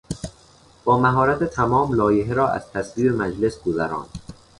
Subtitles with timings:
[0.83, 4.09] با مهارت تمام لایحه را از تصویب مجلس گذراند.